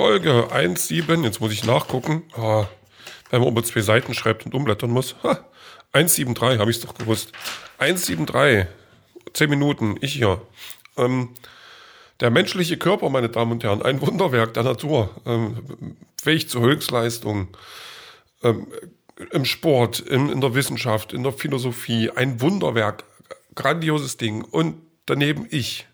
Folge 0.00 0.48
1.7, 0.50 1.24
jetzt 1.24 1.42
muss 1.42 1.52
ich 1.52 1.66
nachgucken, 1.66 2.22
ah, 2.34 2.64
wenn 3.28 3.40
man 3.40 3.50
über 3.50 3.62
zwei 3.62 3.82
Seiten 3.82 4.14
schreibt 4.14 4.46
und 4.46 4.54
umblättern 4.54 4.88
muss. 4.88 5.14
Ha, 5.22 5.44
1.7.3, 5.92 6.58
habe 6.58 6.70
ich 6.70 6.78
es 6.78 6.82
doch 6.82 6.94
gewusst. 6.94 7.32
1.7.3, 7.80 8.66
10 9.34 9.50
Minuten, 9.50 9.98
ich 10.00 10.14
hier. 10.14 10.40
Ähm, 10.96 11.28
der 12.18 12.30
menschliche 12.30 12.78
Körper, 12.78 13.10
meine 13.10 13.28
Damen 13.28 13.52
und 13.52 13.62
Herren, 13.62 13.82
ein 13.82 14.00
Wunderwerk 14.00 14.54
der 14.54 14.62
Natur, 14.62 15.10
ähm, 15.26 15.96
fähig 16.18 16.48
zur 16.48 16.62
Höchstleistung, 16.62 17.48
ähm, 18.42 18.68
im 19.32 19.44
Sport, 19.44 20.00
in, 20.00 20.30
in 20.30 20.40
der 20.40 20.54
Wissenschaft, 20.54 21.12
in 21.12 21.24
der 21.24 21.32
Philosophie, 21.32 22.08
ein 22.08 22.40
Wunderwerk, 22.40 23.04
grandioses 23.54 24.16
Ding. 24.16 24.44
Und 24.44 24.80
daneben 25.04 25.46
ich. 25.50 25.86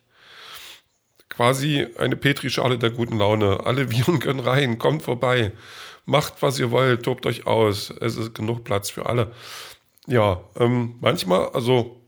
Quasi 1.28 1.86
eine 1.98 2.16
Petrischale 2.16 2.78
der 2.78 2.90
guten 2.90 3.18
Laune. 3.18 3.66
Alle 3.66 3.90
Viren 3.90 4.20
können 4.20 4.40
rein, 4.40 4.78
kommt 4.78 5.02
vorbei. 5.02 5.52
Macht, 6.04 6.40
was 6.40 6.58
ihr 6.58 6.70
wollt, 6.70 7.02
tobt 7.02 7.26
euch 7.26 7.46
aus. 7.46 7.90
Es 8.00 8.16
ist 8.16 8.34
genug 8.34 8.64
Platz 8.64 8.90
für 8.90 9.06
alle. 9.06 9.32
Ja, 10.06 10.40
ähm, 10.58 10.94
manchmal, 11.00 11.48
also 11.48 12.00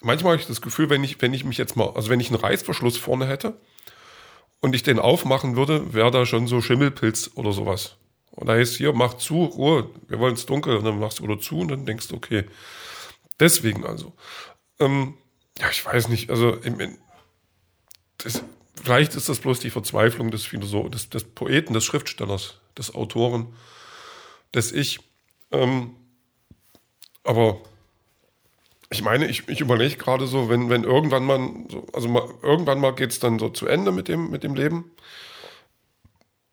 manchmal 0.00 0.32
habe 0.32 0.40
ich 0.40 0.46
das 0.46 0.60
Gefühl, 0.60 0.90
wenn 0.90 1.02
ich, 1.02 1.20
wenn 1.20 1.34
ich 1.34 1.44
mich 1.44 1.58
jetzt 1.58 1.76
mal, 1.76 1.90
also 1.94 2.08
wenn 2.08 2.20
ich 2.20 2.30
einen 2.30 2.40
Reißverschluss 2.40 2.98
vorne 2.98 3.26
hätte 3.26 3.60
und 4.60 4.76
ich 4.76 4.84
den 4.84 5.00
aufmachen 5.00 5.56
würde, 5.56 5.92
wäre 5.92 6.12
da 6.12 6.24
schon 6.24 6.46
so 6.46 6.60
Schimmelpilz 6.60 7.32
oder 7.34 7.52
sowas. 7.52 7.96
Und 8.30 8.46
da 8.48 8.54
heißt 8.54 8.76
hier, 8.76 8.92
mach 8.92 9.14
zu, 9.14 9.44
Ruhe, 9.44 9.90
wir 10.08 10.18
wollen 10.18 10.34
es 10.34 10.46
dunkel. 10.46 10.76
Und 10.76 10.84
dann 10.84 10.98
machst 10.98 11.18
du 11.18 11.24
wieder 11.24 11.38
zu 11.38 11.58
und 11.58 11.68
dann 11.68 11.84
denkst 11.84 12.08
du, 12.08 12.16
okay. 12.16 12.44
Deswegen 13.38 13.84
also. 13.84 14.14
Ähm, 14.80 15.14
ja, 15.58 15.68
ich 15.70 15.84
weiß 15.84 16.08
nicht, 16.08 16.30
also 16.30 16.56
das, 18.24 18.42
vielleicht 18.82 19.14
ist 19.14 19.28
das 19.28 19.40
bloß 19.40 19.60
die 19.60 19.70
Verzweiflung 19.70 20.30
des 20.30 20.48
des, 20.50 21.10
des 21.10 21.24
Poeten, 21.24 21.74
des 21.74 21.84
Schriftstellers, 21.84 22.58
des 22.76 22.94
Autoren, 22.94 23.48
des 24.54 24.72
Ich. 24.72 25.00
Ähm, 25.50 25.90
aber 27.24 27.60
ich 28.90 29.02
meine, 29.02 29.26
ich, 29.26 29.48
ich 29.48 29.60
überlege 29.60 29.96
gerade 29.96 30.26
so, 30.26 30.48
wenn, 30.48 30.68
wenn 30.68 30.84
irgendwann 30.84 31.24
mal, 31.24 31.40
so, 31.68 31.86
also 31.92 32.08
mal, 32.08 32.28
irgendwann 32.42 32.80
mal 32.80 32.94
geht 32.94 33.10
es 33.10 33.20
dann 33.20 33.38
so 33.38 33.48
zu 33.48 33.66
Ende 33.66 33.92
mit 33.92 34.08
dem, 34.08 34.30
mit 34.30 34.44
dem 34.44 34.54
Leben. 34.54 34.90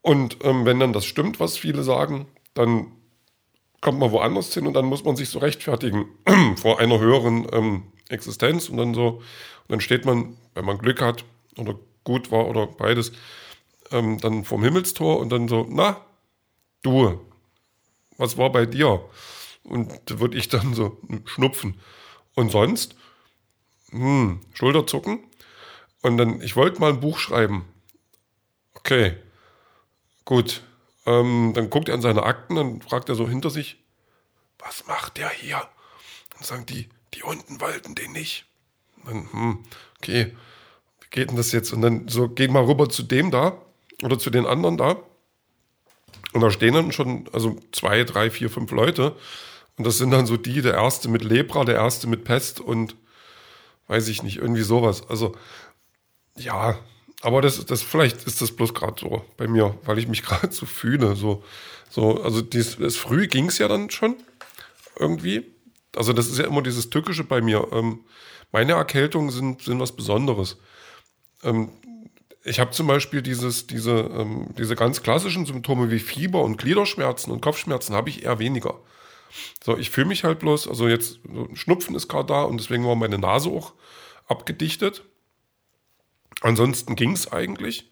Und 0.01 0.37
ähm, 0.43 0.65
wenn 0.65 0.79
dann 0.79 0.93
das 0.93 1.05
stimmt, 1.05 1.39
was 1.39 1.57
viele 1.57 1.83
sagen, 1.83 2.27
dann 2.53 2.91
kommt 3.81 3.99
man 3.99 4.11
woanders 4.11 4.53
hin 4.53 4.67
und 4.67 4.73
dann 4.73 4.85
muss 4.85 5.03
man 5.03 5.15
sich 5.15 5.29
so 5.29 5.39
rechtfertigen 5.39 6.05
vor 6.55 6.79
einer 6.79 6.99
höheren 6.99 7.47
ähm, 7.51 7.83
Existenz 8.09 8.69
und 8.69 8.77
dann 8.77 8.93
so, 8.93 9.07
und 9.07 9.23
dann 9.69 9.81
steht 9.81 10.05
man, 10.05 10.37
wenn 10.53 10.65
man 10.65 10.77
Glück 10.77 11.01
hat 11.01 11.25
oder 11.59 11.75
gut 12.03 12.31
war 12.31 12.47
oder 12.47 12.67
beides, 12.67 13.11
ähm, 13.91 14.19
dann 14.19 14.43
vorm 14.43 14.63
Himmelstor 14.63 15.19
und 15.19 15.29
dann 15.29 15.47
so, 15.47 15.65
na, 15.69 16.03
du, 16.81 17.19
was 18.17 18.37
war 18.37 18.51
bei 18.51 18.65
dir? 18.65 19.07
Und 19.63 20.19
würde 20.19 20.37
ich 20.37 20.49
dann 20.49 20.73
so 20.73 20.97
schnupfen. 21.25 21.79
Und 22.35 22.51
sonst, 22.51 22.95
hm, 23.91 24.41
Schulterzucken. 24.53 25.23
Und 26.01 26.17
dann, 26.17 26.41
ich 26.41 26.55
wollte 26.55 26.79
mal 26.79 26.91
ein 26.91 26.99
Buch 27.01 27.19
schreiben. 27.19 27.65
Okay, 28.73 29.15
gut. 30.25 30.63
Ähm, 31.05 31.53
dann 31.53 31.69
guckt 31.69 31.89
er 31.89 31.95
an 31.95 32.01
seine 32.01 32.23
Akten, 32.23 32.55
dann 32.55 32.81
fragt 32.81 33.09
er 33.09 33.15
so 33.15 33.27
hinter 33.27 33.49
sich, 33.49 33.83
was 34.59 34.85
macht 34.87 35.17
der 35.17 35.29
hier? 35.29 35.67
Dann 36.33 36.43
sagen 36.43 36.65
die, 36.65 36.89
die 37.13 37.23
unten 37.23 37.59
wollten 37.61 37.95
den 37.95 38.11
nicht. 38.11 38.45
Dann, 39.05 39.31
hm, 39.31 39.63
okay, 39.97 40.35
geht 41.09 41.29
denn 41.29 41.37
das 41.37 41.51
jetzt? 41.51 41.73
Und 41.73 41.81
dann 41.81 42.07
so, 42.07 42.29
geh 42.29 42.47
mal 42.47 42.63
rüber 42.63 42.89
zu 42.89 43.03
dem 43.03 43.31
da 43.31 43.61
oder 44.03 44.19
zu 44.19 44.29
den 44.29 44.45
anderen 44.45 44.77
da. 44.77 44.97
Und 46.33 46.41
da 46.41 46.51
stehen 46.51 46.73
dann 46.73 46.91
schon, 46.91 47.27
also 47.33 47.57
zwei, 47.71 48.03
drei, 48.03 48.29
vier, 48.29 48.49
fünf 48.49 48.71
Leute. 48.71 49.15
Und 49.77 49.87
das 49.87 49.97
sind 49.97 50.11
dann 50.11 50.25
so 50.25 50.37
die, 50.37 50.61
der 50.61 50.73
erste 50.73 51.09
mit 51.09 51.23
Lepra, 51.23 51.63
der 51.65 51.75
erste 51.75 52.07
mit 52.07 52.23
Pest 52.23 52.59
und 52.59 52.95
weiß 53.87 54.07
ich 54.09 54.21
nicht, 54.21 54.37
irgendwie 54.37 54.61
sowas. 54.61 55.09
Also, 55.09 55.35
ja, 56.37 56.77
aber 57.21 57.41
das, 57.41 57.65
das, 57.65 57.81
vielleicht 57.81 58.27
ist 58.27 58.41
das 58.41 58.51
bloß 58.51 58.73
gerade 58.73 58.99
so 58.99 59.25
bei 59.37 59.47
mir, 59.47 59.77
weil 59.83 59.97
ich 59.97 60.07
mich 60.07 60.23
gerade 60.23 60.51
so 60.51 60.65
fühle. 60.65 61.15
So, 61.15 61.43
so, 61.89 62.21
also 62.21 62.41
dies, 62.41 62.77
das 62.77 62.95
früh 62.95 63.27
ging 63.27 63.47
es 63.47 63.57
ja 63.57 63.67
dann 63.67 63.89
schon 63.89 64.15
irgendwie 64.99 65.45
also 65.95 66.13
das 66.13 66.27
ist 66.27 66.39
ja 66.39 66.45
immer 66.45 66.61
dieses 66.61 66.89
Tückische 66.89 67.23
bei 67.23 67.41
mir. 67.41 67.67
Ähm, 67.71 68.01
meine 68.51 68.73
Erkältungen 68.73 69.29
sind, 69.29 69.61
sind 69.61 69.79
was 69.79 69.95
Besonderes. 69.95 70.57
Ähm, 71.43 71.69
ich 72.43 72.59
habe 72.59 72.71
zum 72.71 72.87
Beispiel 72.87 73.21
dieses, 73.21 73.67
diese, 73.67 73.91
ähm, 73.91 74.47
diese 74.57 74.75
ganz 74.75 75.03
klassischen 75.03 75.45
Symptome 75.45 75.91
wie 75.91 75.99
Fieber 75.99 76.41
und 76.41 76.57
Gliederschmerzen 76.57 77.31
und 77.31 77.41
Kopfschmerzen 77.41 77.95
habe 77.95 78.09
ich 78.09 78.23
eher 78.23 78.39
weniger. 78.39 78.79
So, 79.63 79.77
ich 79.77 79.89
fühle 79.89 80.07
mich 80.07 80.23
halt 80.23 80.39
bloß, 80.39 80.67
also 80.67 80.87
jetzt, 80.87 81.19
so 81.31 81.49
Schnupfen 81.53 81.95
ist 81.95 82.07
gerade 82.07 82.27
da 82.27 82.43
und 82.43 82.59
deswegen 82.59 82.85
war 82.85 82.95
meine 82.95 83.19
Nase 83.19 83.49
auch 83.49 83.73
abgedichtet. 84.27 85.03
Ansonsten 86.41 86.95
ging 86.95 87.11
es 87.11 87.31
eigentlich. 87.31 87.91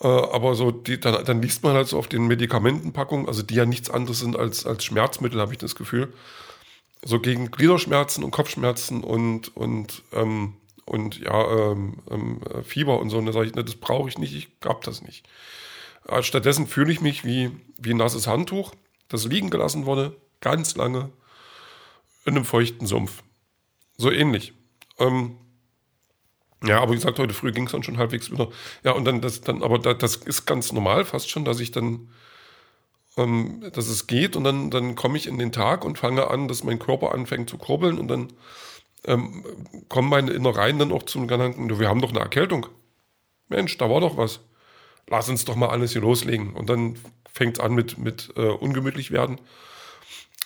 Äh, 0.00 0.06
aber 0.06 0.54
so, 0.54 0.70
die, 0.70 1.00
dann, 1.00 1.24
dann 1.24 1.42
liest 1.42 1.62
man 1.62 1.74
halt 1.74 1.88
so 1.88 1.98
auf 1.98 2.08
den 2.08 2.26
Medikamentenpackungen, 2.26 3.26
also 3.26 3.42
die 3.42 3.54
ja 3.54 3.64
nichts 3.64 3.90
anderes 3.90 4.20
sind 4.20 4.36
als, 4.36 4.66
als 4.66 4.84
Schmerzmittel, 4.84 5.40
habe 5.40 5.52
ich 5.52 5.58
das 5.58 5.74
Gefühl 5.74 6.12
so 7.04 7.20
gegen 7.20 7.50
Gliederschmerzen 7.50 8.24
und 8.24 8.30
Kopfschmerzen 8.32 9.04
und, 9.04 9.56
und, 9.56 10.02
ähm, 10.12 10.54
und 10.86 11.18
ja, 11.18 11.72
ähm, 11.72 11.98
ähm, 12.10 12.40
Fieber 12.64 12.98
und 13.00 13.10
so. 13.10 13.18
Und 13.18 13.26
da 13.26 13.32
sage 13.32 13.46
ich, 13.46 13.54
ne, 13.54 13.64
das 13.64 13.74
brauche 13.74 14.08
ich 14.08 14.18
nicht, 14.18 14.34
ich 14.34 14.48
hab 14.64 14.82
das 14.84 15.02
nicht. 15.02 15.28
Äh, 16.08 16.22
stattdessen 16.22 16.66
fühle 16.66 16.92
ich 16.92 17.00
mich 17.00 17.24
wie, 17.24 17.50
wie 17.78 17.90
ein 17.90 17.96
nasses 17.96 18.26
Handtuch, 18.26 18.72
das 19.08 19.24
liegen 19.26 19.50
gelassen 19.50 19.86
wurde, 19.86 20.16
ganz 20.40 20.76
lange 20.76 21.10
in 22.24 22.34
einem 22.34 22.44
feuchten 22.44 22.86
Sumpf. 22.86 23.22
So 23.96 24.10
ähnlich. 24.10 24.52
Ähm, 24.98 25.36
ja, 26.64 26.80
aber 26.80 26.92
wie 26.92 26.96
gesagt, 26.96 27.18
heute 27.18 27.34
früh 27.34 27.52
ging 27.52 27.66
es 27.66 27.72
dann 27.72 27.82
schon 27.82 27.98
halbwegs 27.98 28.30
wieder. 28.30 28.48
Ja, 28.82 28.92
und 28.92 29.04
dann, 29.04 29.20
das, 29.20 29.40
dann, 29.42 29.62
aber 29.62 29.78
das 29.78 30.16
ist 30.16 30.46
ganz 30.46 30.72
normal 30.72 31.04
fast 31.04 31.30
schon, 31.30 31.44
dass 31.44 31.60
ich 31.60 31.70
dann 31.70 32.08
ähm, 33.16 33.62
dass 33.72 33.88
es 33.88 34.06
geht 34.06 34.36
und 34.36 34.44
dann, 34.44 34.70
dann 34.70 34.94
komme 34.94 35.16
ich 35.16 35.26
in 35.26 35.38
den 35.38 35.52
Tag 35.52 35.84
und 35.84 35.98
fange 35.98 36.28
an, 36.28 36.48
dass 36.48 36.64
mein 36.64 36.78
Körper 36.78 37.12
anfängt 37.12 37.48
zu 37.48 37.58
kurbeln 37.58 37.98
und 37.98 38.08
dann 38.08 38.32
ähm, 39.06 39.44
kommen 39.88 40.08
meine 40.08 40.32
Innereien 40.32 40.78
dann 40.78 40.92
auch 40.92 41.04
zum 41.04 41.28
Gedanken, 41.28 41.78
wir 41.78 41.88
haben 41.88 42.00
doch 42.00 42.10
eine 42.10 42.20
Erkältung. 42.20 42.66
Mensch, 43.48 43.76
da 43.78 43.88
war 43.88 44.00
doch 44.00 44.16
was. 44.16 44.40
Lass 45.08 45.28
uns 45.28 45.44
doch 45.44 45.56
mal 45.56 45.68
alles 45.68 45.92
hier 45.92 46.02
loslegen. 46.02 46.52
Und 46.54 46.68
dann 46.68 46.98
fängt 47.32 47.58
es 47.58 47.64
an 47.64 47.74
mit, 47.74 47.98
mit 47.98 48.32
äh, 48.36 48.48
ungemütlich 48.48 49.10
werden. 49.10 49.40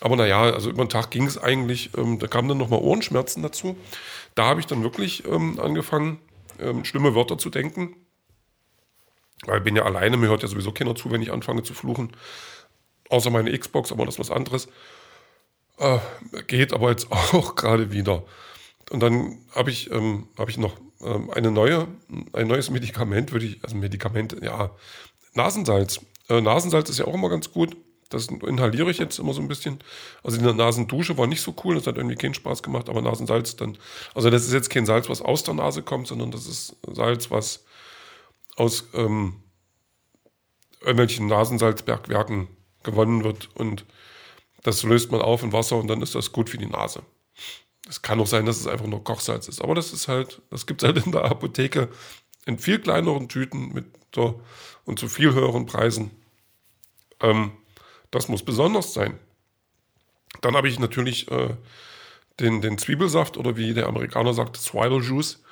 Aber 0.00 0.16
naja, 0.16 0.42
also 0.42 0.70
über 0.70 0.84
den 0.84 0.88
Tag 0.88 1.10
ging 1.10 1.26
es 1.26 1.38
eigentlich, 1.38 1.90
ähm, 1.96 2.18
da 2.18 2.26
kamen 2.26 2.48
dann 2.48 2.58
nochmal 2.58 2.80
Ohrenschmerzen 2.80 3.42
dazu. 3.42 3.76
Da 4.34 4.46
habe 4.46 4.60
ich 4.60 4.66
dann 4.66 4.82
wirklich 4.82 5.26
ähm, 5.26 5.60
angefangen, 5.60 6.18
ähm, 6.58 6.84
schlimme 6.84 7.14
Wörter 7.14 7.38
zu 7.38 7.50
denken. 7.50 7.96
Weil 9.46 9.58
ich 9.58 9.64
bin 9.64 9.76
ja 9.76 9.84
alleine, 9.84 10.16
mir 10.16 10.28
hört 10.28 10.42
ja 10.42 10.48
sowieso 10.48 10.72
keiner 10.72 10.94
zu, 10.94 11.10
wenn 11.10 11.22
ich 11.22 11.32
anfange 11.32 11.62
zu 11.62 11.74
fluchen. 11.74 12.12
Außer 13.08 13.30
meine 13.30 13.56
Xbox, 13.56 13.92
aber 13.92 14.04
das 14.04 14.14
ist 14.14 14.20
was 14.20 14.30
anderes. 14.30 14.68
Äh, 15.78 15.98
geht 16.46 16.72
aber 16.72 16.90
jetzt 16.90 17.10
auch 17.32 17.54
gerade 17.54 17.92
wieder. 17.92 18.24
Und 18.90 19.00
dann 19.00 19.38
habe 19.54 19.70
ich, 19.70 19.90
ähm, 19.92 20.28
hab 20.36 20.48
ich 20.48 20.58
noch 20.58 20.76
ähm, 21.00 21.30
eine 21.30 21.50
neue, 21.50 21.88
ein 22.32 22.48
neues 22.48 22.70
Medikament, 22.70 23.32
würde 23.32 23.46
ich, 23.46 23.62
also 23.64 23.76
Medikament, 23.76 24.36
ja, 24.42 24.70
Nasensalz. 25.32 26.00
Äh, 26.28 26.40
Nasensalz 26.40 26.90
ist 26.90 26.98
ja 26.98 27.06
auch 27.06 27.14
immer 27.14 27.28
ganz 27.28 27.52
gut. 27.52 27.76
Das 28.08 28.26
inhaliere 28.26 28.90
ich 28.90 28.98
jetzt 28.98 29.20
immer 29.20 29.32
so 29.32 29.40
ein 29.40 29.46
bisschen. 29.46 29.78
Also 30.24 30.36
die 30.36 30.44
Nasendusche 30.52 31.16
war 31.16 31.28
nicht 31.28 31.40
so 31.40 31.54
cool, 31.62 31.76
das 31.76 31.86
hat 31.86 31.96
irgendwie 31.96 32.16
keinen 32.16 32.34
Spaß 32.34 32.64
gemacht, 32.64 32.88
aber 32.88 33.00
Nasensalz 33.00 33.54
dann. 33.54 33.78
Also 34.14 34.30
das 34.30 34.44
ist 34.44 34.52
jetzt 34.52 34.68
kein 34.68 34.84
Salz, 34.84 35.08
was 35.08 35.22
aus 35.22 35.44
der 35.44 35.54
Nase 35.54 35.82
kommt, 35.82 36.08
sondern 36.08 36.32
das 36.32 36.48
ist 36.48 36.76
Salz, 36.92 37.30
was 37.30 37.64
aus 38.56 38.88
ähm, 38.94 39.36
irgendwelchen 40.80 41.28
Nasensalzbergwerken 41.28 42.48
gewonnen 42.82 43.22
wird 43.22 43.48
und 43.54 43.86
das 44.62 44.82
löst 44.82 45.12
man 45.12 45.22
auf 45.22 45.44
in 45.44 45.52
Wasser 45.52 45.76
und 45.76 45.86
dann 45.86 46.02
ist 46.02 46.16
das 46.16 46.32
gut 46.32 46.50
für 46.50 46.58
die 46.58 46.66
Nase. 46.66 47.02
Es 47.90 48.02
kann 48.02 48.20
auch 48.20 48.26
sein, 48.28 48.46
dass 48.46 48.60
es 48.60 48.68
einfach 48.68 48.86
nur 48.86 49.02
Kochsalz 49.02 49.48
ist, 49.48 49.60
aber 49.60 49.74
das 49.74 49.92
ist 49.92 50.06
halt, 50.06 50.40
das 50.50 50.66
gibt 50.66 50.82
es 50.82 50.86
halt 50.86 51.04
in 51.04 51.12
der 51.12 51.24
Apotheke 51.24 51.88
in 52.46 52.58
viel 52.58 52.78
kleineren 52.78 53.28
Tüten 53.28 53.72
mit 53.74 53.86
so 54.14 54.40
und 54.84 54.98
zu 54.98 55.08
viel 55.08 55.34
höheren 55.34 55.66
Preisen. 55.66 56.12
Ähm, 57.20 57.52
das 58.10 58.28
muss 58.28 58.44
besonders 58.44 58.94
sein. 58.94 59.18
Dann 60.40 60.56
habe 60.56 60.68
ich 60.68 60.78
natürlich 60.78 61.30
äh, 61.30 61.54
den, 62.38 62.60
den 62.60 62.78
Zwiebelsaft 62.78 63.36
oder 63.36 63.56
wie 63.56 63.74
der 63.74 63.88
Amerikaner 63.88 64.34
sagt, 64.34 64.56
Swallow 64.56 65.00
Juice 65.00 65.42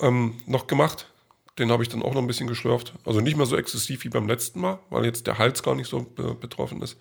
ähm, 0.00 0.40
noch 0.46 0.66
gemacht. 0.66 1.10
Den 1.58 1.70
habe 1.70 1.82
ich 1.82 1.88
dann 1.90 2.02
auch 2.02 2.14
noch 2.14 2.22
ein 2.22 2.26
bisschen 2.26 2.48
geschlürft. 2.48 2.94
Also 3.04 3.20
nicht 3.20 3.36
mehr 3.36 3.46
so 3.46 3.56
exzessiv 3.56 4.04
wie 4.04 4.08
beim 4.08 4.26
letzten 4.26 4.60
Mal, 4.60 4.80
weil 4.90 5.04
jetzt 5.04 5.26
der 5.26 5.38
Hals 5.38 5.62
gar 5.62 5.74
nicht 5.74 5.88
so 5.88 6.00
betroffen 6.00 6.82
ist. 6.82 6.98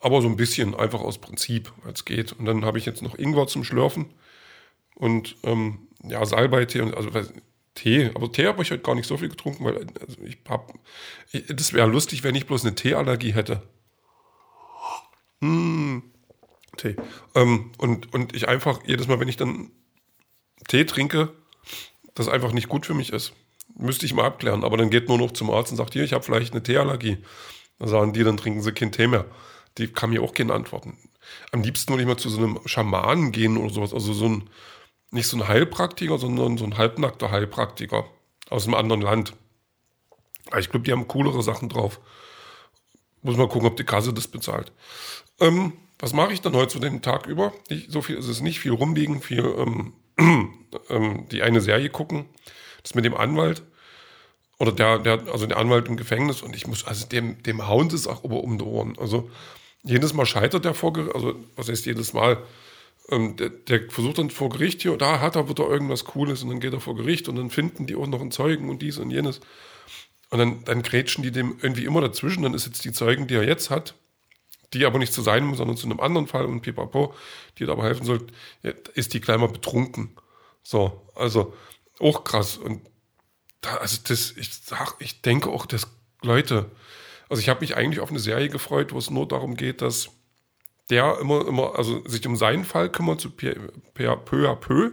Aber 0.00 0.22
so 0.22 0.28
ein 0.28 0.36
bisschen 0.36 0.74
einfach 0.74 1.00
aus 1.00 1.18
Prinzip, 1.18 1.72
weil 1.82 1.92
es 1.92 2.04
geht. 2.04 2.32
Und 2.32 2.46
dann 2.46 2.64
habe 2.64 2.78
ich 2.78 2.86
jetzt 2.86 3.02
noch 3.02 3.18
Ingwer 3.18 3.46
zum 3.46 3.64
Schlürfen 3.64 4.06
und 4.94 5.36
ähm, 5.44 5.88
ja, 6.02 6.24
Salbeitee. 6.24 6.80
Also 6.80 7.10
Tee. 7.74 8.10
Aber 8.14 8.32
Tee 8.32 8.46
habe 8.46 8.62
ich 8.62 8.70
heute 8.70 8.82
gar 8.82 8.94
nicht 8.94 9.06
so 9.06 9.16
viel 9.16 9.28
getrunken, 9.28 9.64
weil 9.64 9.86
also 10.00 10.16
ich 10.24 10.38
habe. 10.48 10.72
Das 11.48 11.72
wäre 11.72 11.88
lustig, 11.88 12.22
wenn 12.22 12.34
ich 12.34 12.46
bloß 12.46 12.64
eine 12.64 12.74
Teeallergie 12.74 13.32
hätte. 13.32 13.62
Hm, 15.40 16.02
Tee. 16.76 16.96
Ähm, 17.34 17.72
und, 17.78 18.12
und 18.12 18.34
ich 18.34 18.48
einfach 18.48 18.80
jedes 18.86 19.08
Mal, 19.08 19.20
wenn 19.20 19.28
ich 19.28 19.36
dann 19.36 19.70
Tee 20.68 20.84
trinke, 20.84 21.32
das 22.14 22.28
einfach 22.28 22.52
nicht 22.52 22.68
gut 22.68 22.86
für 22.86 22.94
mich 22.94 23.12
ist. 23.12 23.32
Müsste 23.76 24.04
ich 24.04 24.14
mal 24.14 24.26
abklären. 24.26 24.64
Aber 24.64 24.76
dann 24.76 24.90
geht 24.90 25.08
nur 25.08 25.18
noch 25.18 25.30
zum 25.30 25.50
Arzt 25.50 25.70
und 25.70 25.78
sagt, 25.78 25.94
hier, 25.94 26.04
ich 26.04 26.12
habe 26.12 26.24
vielleicht 26.24 26.52
eine 26.52 26.62
Teeallergie. 26.62 27.18
Dann 27.78 27.88
sagen 27.88 28.12
die, 28.12 28.24
dann 28.24 28.36
trinken 28.36 28.60
sie 28.60 28.72
keinen 28.72 28.92
Tee 28.92 29.06
mehr. 29.06 29.24
Die 29.78 29.88
kann 29.88 30.10
mir 30.10 30.22
auch 30.22 30.34
keine 30.34 30.54
antworten. 30.54 30.98
Am 31.52 31.62
liebsten 31.62 31.92
würde 31.92 32.02
ich 32.02 32.08
mal 32.08 32.16
zu 32.16 32.28
so 32.28 32.38
einem 32.38 32.60
Schamanen 32.66 33.32
gehen 33.32 33.56
oder 33.56 33.72
sowas. 33.72 33.94
Also 33.94 34.12
so 34.12 34.26
ein, 34.26 34.50
nicht 35.10 35.26
so 35.26 35.36
ein 35.36 35.48
Heilpraktiker, 35.48 36.18
sondern 36.18 36.58
so 36.58 36.64
ein 36.64 36.78
halbnackter 36.78 37.30
Heilpraktiker 37.30 38.04
aus 38.48 38.66
einem 38.66 38.74
anderen 38.74 39.00
Land. 39.00 39.34
Ich 40.58 40.70
glaube, 40.70 40.84
die 40.84 40.92
haben 40.92 41.08
coolere 41.08 41.42
Sachen 41.42 41.68
drauf. 41.68 42.00
Muss 43.22 43.36
mal 43.36 43.48
gucken, 43.48 43.68
ob 43.68 43.76
die 43.76 43.84
Kasse 43.84 44.12
das 44.12 44.28
bezahlt. 44.28 44.72
Ähm, 45.38 45.74
was 45.98 46.14
mache 46.14 46.32
ich 46.32 46.40
dann 46.40 46.54
heute 46.54 46.72
zu 46.72 46.78
dem 46.78 47.02
Tag 47.02 47.26
über? 47.26 47.52
Ich, 47.68 47.86
so 47.88 48.00
viel 48.00 48.16
ist 48.16 48.28
es 48.28 48.40
nicht, 48.40 48.58
viel 48.60 48.72
rumliegen, 48.72 49.20
viel 49.20 49.44
ähm, 49.44 49.92
ähm, 50.88 51.28
die 51.30 51.42
eine 51.42 51.60
Serie 51.60 51.90
gucken. 51.90 52.26
Das 52.82 52.94
mit 52.94 53.04
dem 53.04 53.14
Anwalt. 53.14 53.62
Oder 54.60 54.72
der, 54.72 54.98
der, 54.98 55.32
also 55.32 55.46
der 55.46 55.56
Anwalt 55.56 55.88
im 55.88 55.96
Gefängnis 55.96 56.42
und 56.42 56.54
ich 56.54 56.66
muss, 56.66 56.86
also 56.86 57.06
dem, 57.06 57.42
dem 57.42 57.66
hauen 57.66 57.86
es 57.86 58.06
auch 58.06 58.22
um 58.24 58.58
die 58.58 58.64
Ohren. 58.64 58.94
Also 58.98 59.30
jedes 59.82 60.12
Mal 60.12 60.26
scheitert 60.26 60.66
der 60.66 60.74
vor 60.74 60.92
Gericht, 60.92 61.14
also 61.14 61.34
was 61.56 61.70
heißt 61.70 61.86
jedes 61.86 62.12
Mal? 62.12 62.36
Ähm, 63.08 63.36
der, 63.36 63.48
der, 63.48 63.88
versucht 63.88 64.18
dann 64.18 64.28
vor 64.28 64.50
Gericht 64.50 64.82
hier, 64.82 64.98
da 64.98 65.20
hat 65.20 65.34
er 65.34 65.48
wieder 65.48 65.66
irgendwas 65.66 66.04
Cooles 66.04 66.42
und 66.42 66.50
dann 66.50 66.60
geht 66.60 66.74
er 66.74 66.80
vor 66.80 66.94
Gericht 66.94 67.26
und 67.30 67.36
dann 67.36 67.48
finden 67.48 67.86
die 67.86 67.96
auch 67.96 68.06
noch 68.06 68.20
einen 68.20 68.32
Zeugen 68.32 68.68
und 68.68 68.82
dies 68.82 68.98
und 68.98 69.10
jenes. 69.10 69.40
Und 70.28 70.38
dann, 70.38 70.62
dann 70.64 70.82
grätschen 70.82 71.24
die 71.24 71.32
dem 71.32 71.56
irgendwie 71.62 71.86
immer 71.86 72.02
dazwischen. 72.02 72.42
Dann 72.42 72.52
ist 72.52 72.66
jetzt 72.66 72.84
die 72.84 72.92
Zeugen, 72.92 73.26
die 73.28 73.36
er 73.36 73.44
jetzt 73.44 73.70
hat, 73.70 73.94
die 74.74 74.84
aber 74.84 74.98
nicht 74.98 75.14
zu 75.14 75.22
seinem, 75.22 75.54
sondern 75.54 75.78
zu 75.78 75.86
einem 75.86 76.00
anderen 76.00 76.26
Fall 76.26 76.44
und 76.44 76.60
pipapo, 76.60 77.14
die 77.58 77.64
da 77.64 77.72
aber 77.72 77.84
helfen 77.84 78.04
soll, 78.04 78.26
ist 78.92 79.14
die 79.14 79.22
gleich 79.22 79.38
mal 79.38 79.48
betrunken. 79.48 80.10
So, 80.62 81.00
also 81.14 81.54
auch 81.98 82.24
krass. 82.24 82.58
Und 82.58 82.82
also 83.78 83.98
das, 84.06 84.32
ich 84.36 84.50
sag, 84.54 84.94
ich 84.98 85.22
denke 85.22 85.50
auch, 85.50 85.66
dass 85.66 85.86
Leute, 86.22 86.70
also 87.28 87.40
ich 87.40 87.48
habe 87.48 87.60
mich 87.60 87.76
eigentlich 87.76 88.00
auf 88.00 88.10
eine 88.10 88.18
Serie 88.18 88.48
gefreut, 88.48 88.92
wo 88.92 88.98
es 88.98 89.10
nur 89.10 89.26
darum 89.26 89.56
geht, 89.56 89.82
dass 89.82 90.10
der 90.90 91.18
immer, 91.20 91.46
immer, 91.46 91.76
also 91.76 92.06
sich 92.06 92.26
um 92.26 92.36
seinen 92.36 92.64
Fall 92.64 92.90
kümmert, 92.90 93.20
so 93.20 93.30
peu 93.30 93.70
à 93.94 94.56
peu. 94.56 94.92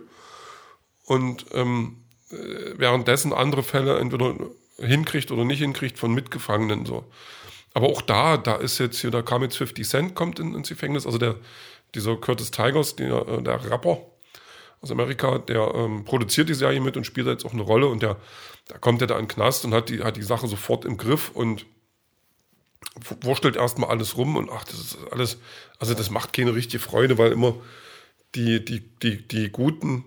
Und 1.05 1.45
ähm, 1.53 2.03
äh, 2.29 2.35
währenddessen 2.77 3.33
andere 3.33 3.63
Fälle 3.63 3.97
entweder 3.99 4.35
hinkriegt 4.77 5.31
oder 5.31 5.45
nicht 5.45 5.59
hinkriegt 5.59 5.97
von 5.97 6.13
Mitgefangenen 6.13 6.85
so. 6.85 7.05
Aber 7.73 7.87
auch 7.87 8.01
da, 8.01 8.37
da 8.37 8.55
ist 8.55 8.79
jetzt 8.79 8.99
hier, 8.99 9.11
da 9.11 9.21
kam 9.21 9.43
jetzt 9.43 9.57
50 9.57 9.87
Cent, 9.87 10.15
kommt 10.15 10.39
in, 10.39 10.53
ins 10.53 10.69
Gefängnis, 10.69 11.05
also 11.05 11.17
der, 11.17 11.35
dieser 11.95 12.15
Curtis 12.17 12.51
Tigers, 12.51 12.95
der, 12.95 13.27
äh, 13.27 13.41
der 13.41 13.69
Rapper 13.69 13.99
aus 14.81 14.91
Amerika, 14.91 15.39
der 15.39 15.73
ähm, 15.75 16.05
produziert 16.05 16.49
die 16.49 16.53
Serie 16.53 16.81
mit 16.81 16.97
und 16.97 17.05
spielt 17.05 17.27
jetzt 17.27 17.45
auch 17.45 17.53
eine 17.53 17.63
Rolle 17.63 17.87
und 17.87 18.03
der, 18.03 18.17
da 18.67 18.77
kommt 18.77 19.01
er 19.01 19.07
da 19.07 19.15
in 19.15 19.23
den 19.23 19.27
Knast 19.27 19.65
und 19.65 19.73
hat 19.73 19.89
die, 19.89 20.03
hat 20.03 20.17
die 20.17 20.23
Sache 20.23 20.47
sofort 20.47 20.85
im 20.85 20.97
Griff 20.97 21.31
und 21.33 21.65
wurstelt 23.21 23.55
erstmal 23.55 23.89
alles 23.89 24.17
rum 24.17 24.35
und 24.35 24.49
ach, 24.51 24.63
das 24.65 24.79
ist 24.79 24.97
alles, 25.11 25.37
also 25.79 25.93
das 25.93 26.09
macht 26.09 26.33
keine 26.33 26.53
richtige 26.53 26.79
Freude, 26.79 27.17
weil 27.17 27.31
immer 27.31 27.55
die, 28.35 28.63
die, 28.63 28.81
die, 29.01 29.27
die 29.27 29.49
Guten 29.49 30.05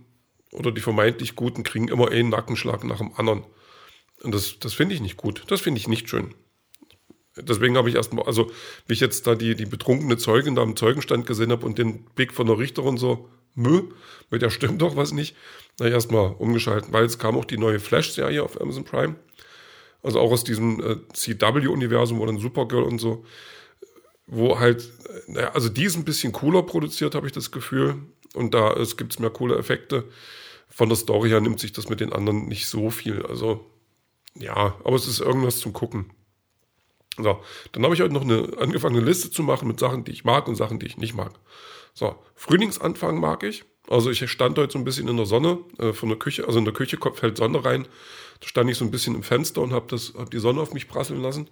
oder 0.52 0.72
die 0.72 0.80
vermeintlich 0.80 1.36
Guten 1.36 1.62
kriegen 1.62 1.88
immer 1.88 2.10
einen 2.10 2.28
Nackenschlag 2.28 2.84
nach 2.84 2.98
dem 2.98 3.12
anderen. 3.16 3.44
Und 4.22 4.34
das, 4.34 4.58
das 4.58 4.74
finde 4.74 4.94
ich 4.94 5.00
nicht 5.00 5.16
gut. 5.16 5.44
Das 5.48 5.60
finde 5.60 5.78
ich 5.78 5.88
nicht 5.88 6.08
schön. 6.08 6.34
Deswegen 7.36 7.76
habe 7.76 7.88
ich 7.88 7.94
erstmal, 7.94 8.26
also 8.26 8.50
wie 8.86 8.92
ich 8.92 9.00
jetzt 9.00 9.26
da 9.26 9.34
die, 9.34 9.54
die 9.54 9.66
betrunkene 9.66 10.18
Zeugin 10.18 10.56
da 10.56 10.62
am 10.62 10.76
Zeugenstand 10.76 11.26
gesehen 11.26 11.52
habe 11.52 11.64
und 11.64 11.78
den 11.78 12.04
Blick 12.04 12.32
von 12.32 12.46
der 12.46 12.58
Richterin 12.58 12.96
so, 12.98 13.28
mö, 13.54 13.82
mit 14.30 14.42
der 14.42 14.50
stimmt 14.50 14.82
doch 14.82 14.96
was 14.96 15.12
nicht, 15.12 15.36
da 15.76 15.86
ich 15.86 15.92
erstmal 15.92 16.32
umgeschalten, 16.38 16.92
weil 16.92 17.04
es 17.04 17.18
kam 17.18 17.36
auch 17.36 17.44
die 17.44 17.58
neue 17.58 17.80
Flash-Serie 17.80 18.42
auf 18.42 18.60
Amazon 18.60 18.84
Prime. 18.84 19.16
Also 20.02 20.18
auch 20.20 20.32
aus 20.32 20.44
diesem 20.44 20.80
äh, 20.80 20.96
CW-Universum, 21.12 22.24
dann 22.24 22.38
Supergirl 22.38 22.84
und 22.84 22.98
so, 22.98 23.24
wo 24.26 24.58
halt, 24.58 24.82
äh, 24.82 25.32
naja, 25.32 25.52
also 25.52 25.68
die 25.68 25.84
ist 25.84 25.96
ein 25.96 26.04
bisschen 26.04 26.32
cooler 26.32 26.62
produziert, 26.62 27.14
habe 27.14 27.26
ich 27.26 27.32
das 27.32 27.50
Gefühl. 27.50 27.96
Und 28.34 28.54
da 28.54 28.74
gibt 28.96 29.12
es 29.12 29.18
mehr 29.18 29.30
coole 29.30 29.58
Effekte. 29.58 30.04
Von 30.68 30.88
der 30.88 30.96
Story 30.96 31.30
her 31.30 31.40
nimmt 31.40 31.58
sich 31.58 31.72
das 31.72 31.88
mit 31.88 32.00
den 32.00 32.12
anderen 32.12 32.46
nicht 32.46 32.68
so 32.68 32.90
viel. 32.90 33.26
Also, 33.26 33.66
ja, 34.34 34.76
aber 34.84 34.96
es 34.96 35.08
ist 35.08 35.20
irgendwas 35.20 35.58
zum 35.58 35.72
Gucken. 35.72 36.12
So, 37.16 37.40
dann 37.72 37.82
habe 37.82 37.94
ich 37.94 38.00
heute 38.00 38.14
noch 38.14 38.22
eine 38.22 38.56
angefangene 38.58 39.04
Liste 39.04 39.30
zu 39.30 39.42
machen 39.42 39.66
mit 39.66 39.80
Sachen, 39.80 40.04
die 40.04 40.12
ich 40.12 40.24
mag 40.24 40.46
und 40.46 40.54
Sachen, 40.54 40.78
die 40.78 40.86
ich 40.86 40.96
nicht 40.96 41.14
mag. 41.14 41.32
So, 41.94 42.16
Frühlingsanfang 42.34 43.18
mag 43.18 43.42
ich. 43.42 43.64
Also 43.88 44.10
ich 44.10 44.30
stand 44.30 44.56
heute 44.58 44.72
so 44.72 44.78
ein 44.78 44.84
bisschen 44.84 45.08
in 45.08 45.16
der 45.16 45.26
Sonne 45.26 45.58
äh, 45.78 45.92
von 45.92 46.08
der 46.08 46.18
Küche, 46.18 46.46
also 46.46 46.58
in 46.58 46.64
der 46.64 46.74
Küche 46.74 46.98
fällt 47.14 47.36
Sonne 47.36 47.64
rein. 47.64 47.88
Da 48.40 48.46
stand 48.46 48.70
ich 48.70 48.76
so 48.76 48.84
ein 48.84 48.90
bisschen 48.90 49.14
im 49.16 49.22
Fenster 49.22 49.60
und 49.60 49.72
habe 49.72 49.96
hab 49.96 50.30
die 50.30 50.38
Sonne 50.38 50.60
auf 50.60 50.72
mich 50.72 50.88
prasseln 50.88 51.20
lassen. 51.20 51.48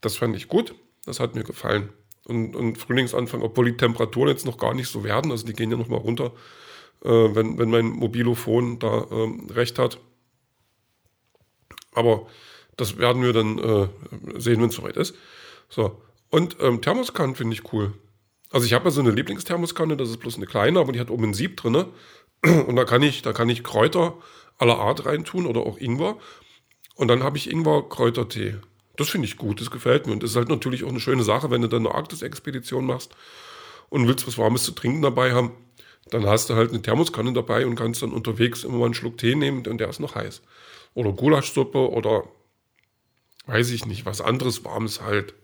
Das 0.00 0.16
fand 0.16 0.36
ich 0.36 0.48
gut, 0.48 0.74
das 1.06 1.18
hat 1.18 1.34
mir 1.34 1.44
gefallen. 1.44 1.88
Und, 2.24 2.54
und 2.54 2.76
Frühlingsanfang, 2.76 3.40
obwohl 3.42 3.66
die 3.66 3.76
Temperaturen 3.76 4.28
jetzt 4.28 4.44
noch 4.44 4.58
gar 4.58 4.74
nicht 4.74 4.88
so 4.88 5.04
werden, 5.04 5.30
also 5.30 5.46
die 5.46 5.52
gehen 5.52 5.70
ja 5.70 5.76
noch 5.76 5.88
mal 5.88 5.96
runter, 5.96 6.32
äh, 7.04 7.08
wenn, 7.08 7.58
wenn 7.58 7.70
mein 7.70 7.86
Mobilophon 7.86 8.78
da 8.78 9.06
ähm, 9.10 9.48
recht 9.50 9.78
hat. 9.78 9.98
Aber 11.92 12.26
das 12.76 12.98
werden 12.98 13.22
wir 13.22 13.32
dann 13.32 13.58
äh, 13.58 13.88
sehen, 14.38 14.60
wenn 14.60 14.68
es 14.68 14.74
soweit 14.74 14.96
ist. 14.96 15.14
So. 15.70 16.02
Und 16.30 16.56
ähm, 16.60 16.82
Thermoskanne 16.82 17.34
finde 17.34 17.54
ich 17.54 17.72
cool. 17.72 17.94
Also 18.56 18.64
ich 18.64 18.72
habe 18.72 18.86
ja 18.86 18.90
so 18.90 19.02
eine 19.02 19.10
Lieblingsthermoskanne, 19.10 19.98
das 19.98 20.08
ist 20.08 20.16
bloß 20.16 20.36
eine 20.36 20.46
kleine, 20.46 20.80
aber 20.80 20.90
die 20.90 20.98
hat 20.98 21.10
oben 21.10 21.24
ein 21.24 21.34
Sieb 21.34 21.58
drin. 21.58 21.84
Und 22.42 22.74
da 22.74 22.86
kann 22.86 23.02
ich, 23.02 23.20
da 23.20 23.34
kann 23.34 23.50
ich 23.50 23.62
Kräuter 23.62 24.16
aller 24.56 24.78
Art 24.78 25.04
reintun 25.04 25.44
oder 25.44 25.60
auch 25.60 25.76
Ingwer. 25.76 26.16
Und 26.94 27.08
dann 27.08 27.22
habe 27.22 27.36
ich 27.36 27.50
Ingwer-Kräutertee. 27.50 28.56
Das 28.96 29.10
finde 29.10 29.26
ich 29.26 29.36
gut, 29.36 29.60
das 29.60 29.70
gefällt 29.70 30.06
mir. 30.06 30.14
Und 30.14 30.22
das 30.22 30.30
ist 30.30 30.36
halt 30.36 30.48
natürlich 30.48 30.84
auch 30.84 30.88
eine 30.88 31.00
schöne 31.00 31.22
Sache, 31.22 31.50
wenn 31.50 31.60
du 31.60 31.68
dann 31.68 31.86
eine 31.86 31.94
Arktis-Expedition 31.94 32.86
machst 32.86 33.14
und 33.90 34.08
willst 34.08 34.26
was 34.26 34.38
Warmes 34.38 34.64
zu 34.64 34.72
trinken 34.72 35.02
dabei 35.02 35.34
haben. 35.34 35.50
Dann 36.08 36.24
hast 36.24 36.48
du 36.48 36.54
halt 36.54 36.70
eine 36.70 36.80
Thermoskanne 36.80 37.34
dabei 37.34 37.66
und 37.66 37.74
kannst 37.74 38.00
dann 38.00 38.12
unterwegs 38.12 38.64
immer 38.64 38.78
mal 38.78 38.86
einen 38.86 38.94
Schluck 38.94 39.18
Tee 39.18 39.34
nehmen 39.34 39.66
und 39.66 39.76
der 39.76 39.90
ist 39.90 40.00
noch 40.00 40.14
heiß. 40.14 40.40
Oder 40.94 41.12
Gulaschsuppe 41.12 41.90
oder 41.90 42.24
weiß 43.48 43.68
ich 43.72 43.84
nicht, 43.84 44.06
was 44.06 44.22
anderes 44.22 44.64
Warmes 44.64 45.02
halt. 45.02 45.34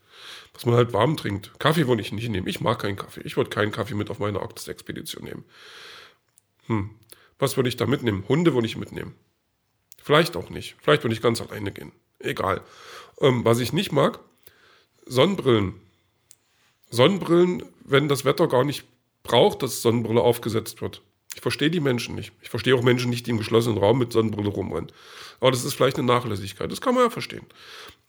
Was 0.55 0.67
man 0.67 0.75
halt 0.75 0.93
warm 0.93 1.17
trinkt. 1.17 1.59
Kaffee 1.59 1.89
würde 1.89 2.03
ich 2.03 2.13
nicht 2.13 2.29
nehmen. 2.29 2.47
Ich 2.47 2.61
mag 2.61 2.79
keinen 2.81 2.97
Kaffee. 2.97 3.23
Ich 3.23 3.37
würde 3.37 3.51
keinen 3.51 3.73
Kaffee 3.73 3.95
mit 3.95 4.11
auf 4.11 4.19
meine 4.19 4.41
Arktis-Expedition 4.41 5.25
nehmen. 5.25 5.45
Hm. 6.67 6.91
Was 7.39 7.57
würde 7.57 7.69
ich 7.69 7.77
da 7.77 7.87
mitnehmen? 7.87 8.25
Hunde 8.29 8.55
würde 8.55 8.67
ich 8.67 8.77
mitnehmen. 8.77 9.15
Vielleicht 10.03 10.37
auch 10.37 10.51
nicht. 10.51 10.77
Vielleicht 10.81 11.05
würde 11.05 11.15
ich 11.15 11.23
ganz 11.23 11.41
alleine 11.41 11.73
gehen. 11.73 11.93
Egal. 12.19 12.61
Ähm, 13.21 13.45
was 13.45 13.61
ich 13.61 13.73
nicht 13.73 13.93
mag, 13.93 14.21
Sonnenbrillen. 15.07 15.75
Sonnenbrillen, 16.91 17.65
wenn 17.85 18.09
das 18.09 18.25
Wetter 18.25 18.47
gar 18.47 18.65
nicht 18.65 18.85
braucht, 19.23 19.63
dass 19.63 19.83
Sonnenbrille 19.83 20.21
aufgesetzt 20.21 20.83
wird. 20.83 21.03
Ich 21.35 21.41
verstehe 21.41 21.71
die 21.71 21.81
Menschen 21.81 22.15
nicht. 22.15 22.33
Ich 22.43 22.51
verstehe 22.51 22.75
auch 22.75 22.83
Menschen 22.83 23.11
nicht, 23.11 23.27
die 23.27 23.31
im 23.31 23.39
geschlossenen 23.39 23.79
Raum 23.79 23.99
mit 23.99 24.13
Sonnenbrille 24.13 24.51
rumrennen. 24.51 24.93
Aber 25.41 25.51
das 25.51 25.65
ist 25.65 25.75
vielleicht 25.75 25.99
eine 25.99 26.07
Nachlässigkeit. 26.07 26.71
Das 26.71 26.81
kann 26.81 26.95
man 26.95 27.05
ja 27.05 27.11
verstehen. 27.11 27.47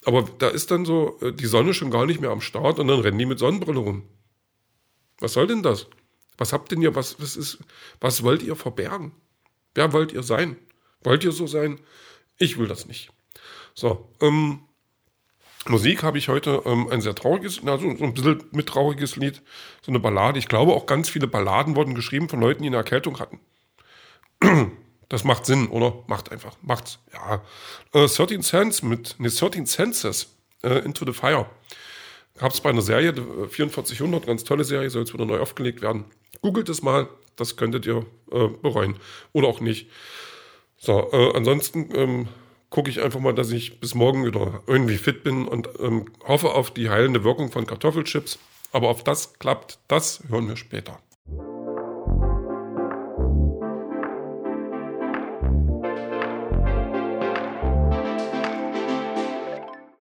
Aber 0.04 0.22
da 0.38 0.48
ist 0.48 0.70
dann 0.70 0.84
so 0.84 1.18
äh, 1.20 1.32
die 1.32 1.46
Sonne 1.46 1.74
schon 1.74 1.90
gar 1.90 2.06
nicht 2.06 2.20
mehr 2.20 2.30
am 2.30 2.40
Start 2.40 2.78
und 2.78 2.88
dann 2.88 3.00
rennen 3.00 3.18
die 3.18 3.26
mit 3.26 3.38
Sonnenbrille 3.38 3.80
rum. 3.80 4.02
Was 5.18 5.32
soll 5.32 5.46
denn 5.46 5.62
das? 5.62 5.86
Was 6.36 6.52
habt 6.52 6.72
denn 6.72 6.82
ihr, 6.82 6.94
was, 6.94 7.20
was 7.20 7.36
ist, 7.36 7.58
was 8.00 8.22
wollt 8.22 8.42
ihr 8.42 8.56
verbergen? 8.56 9.12
Wer 9.74 9.92
wollt 9.92 10.12
ihr 10.12 10.22
sein? 10.22 10.56
Wollt 11.02 11.24
ihr 11.24 11.32
so 11.32 11.46
sein? 11.46 11.80
Ich 12.38 12.58
will 12.58 12.66
das 12.66 12.86
nicht. 12.86 13.10
So, 13.74 14.08
ähm, 14.20 14.60
Musik 15.66 16.02
habe 16.02 16.18
ich 16.18 16.28
heute 16.28 16.62
ähm, 16.66 16.88
ein 16.90 17.00
sehr 17.00 17.14
trauriges, 17.14 17.64
also 17.64 17.96
so 17.96 18.04
ein 18.04 18.14
bisschen 18.14 18.44
mit 18.52 18.68
trauriges 18.68 19.16
Lied, 19.16 19.42
so 19.82 19.90
eine 19.90 20.00
Ballade. 20.00 20.38
Ich 20.38 20.48
glaube 20.48 20.72
auch 20.72 20.86
ganz 20.86 21.08
viele 21.08 21.26
Balladen 21.26 21.76
wurden 21.76 21.94
geschrieben 21.94 22.28
von 22.28 22.40
Leuten, 22.40 22.62
die 22.62 22.68
eine 22.68 22.76
Erkältung 22.76 23.18
hatten. 23.18 23.40
Das 25.08 25.24
macht 25.24 25.46
Sinn, 25.46 25.68
oder? 25.68 26.02
Macht 26.06 26.32
einfach. 26.32 26.56
Macht's. 26.62 26.98
Ja. 27.12 27.42
Äh, 27.92 28.08
13 28.08 28.42
Cents 28.42 28.82
mit, 28.82 29.18
ne, 29.18 29.28
13 29.28 29.66
Senses 29.66 30.34
äh, 30.62 30.78
Into 30.78 31.04
the 31.04 31.12
Fire. 31.12 31.46
Gab 32.36 32.52
es 32.52 32.60
bei 32.60 32.70
einer 32.70 32.82
Serie, 32.82 33.14
4400, 33.48 34.26
ganz 34.26 34.44
tolle 34.44 34.64
Serie, 34.64 34.90
soll 34.90 35.02
jetzt 35.02 35.14
wieder 35.14 35.24
neu 35.24 35.38
aufgelegt 35.38 35.82
werden. 35.82 36.04
Googelt 36.42 36.68
es 36.68 36.82
mal, 36.82 37.08
das 37.36 37.56
könntet 37.56 37.86
ihr 37.86 38.04
äh, 38.32 38.48
bereuen. 38.48 38.96
Oder 39.32 39.48
auch 39.48 39.60
nicht. 39.60 39.88
So, 40.76 41.10
äh, 41.12 41.36
ansonsten 41.36 41.90
ähm, 41.94 42.28
gucke 42.70 42.90
ich 42.90 43.00
einfach 43.00 43.20
mal, 43.20 43.34
dass 43.34 43.52
ich 43.52 43.78
bis 43.78 43.94
morgen 43.94 44.26
wieder 44.26 44.62
irgendwie 44.66 44.96
fit 44.96 45.22
bin 45.22 45.46
und 45.46 45.68
ähm, 45.78 46.06
hoffe 46.26 46.50
auf 46.50 46.72
die 46.72 46.90
heilende 46.90 47.22
Wirkung 47.22 47.52
von 47.52 47.66
Kartoffelchips. 47.66 48.38
Aber 48.72 48.90
ob 48.90 49.04
das 49.04 49.38
klappt, 49.38 49.78
das 49.86 50.24
hören 50.28 50.48
wir 50.48 50.56
später. 50.56 50.98